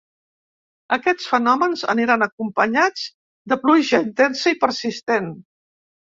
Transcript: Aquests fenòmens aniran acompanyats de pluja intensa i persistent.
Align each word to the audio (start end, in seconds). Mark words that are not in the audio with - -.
Aquests 0.95 1.25
fenòmens 1.33 1.83
aniran 1.93 2.25
acompanyats 2.25 3.03
de 3.53 3.59
pluja 3.65 3.99
intensa 4.05 4.55
i 4.55 4.57
persistent. 4.65 5.29